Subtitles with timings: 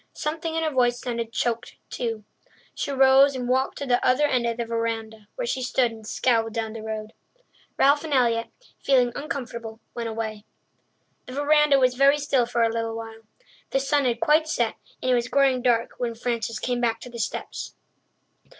[0.13, 2.23] Something in her voice sounded choked too.
[2.73, 6.07] She rose and walked to the other end of the verandah, where she stood and
[6.07, 7.13] scowled down the road;
[7.77, 8.47] Ralph and Elliott,
[8.79, 10.43] feeling uncomfortable, went away.
[11.27, 13.21] The verandah was very still for a little while.
[13.69, 17.09] The sun had quite set, and it was growing dark when Frances came back to
[17.11, 17.75] the steps.